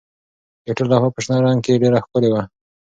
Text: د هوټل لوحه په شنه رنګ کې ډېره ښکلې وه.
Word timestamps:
د 0.63 0.65
هوټل 0.67 0.85
لوحه 0.89 1.09
په 1.13 1.19
شنه 1.23 1.37
رنګ 1.45 1.59
کې 1.65 1.81
ډېره 1.81 1.99
ښکلې 2.05 2.29
وه. 2.33 2.41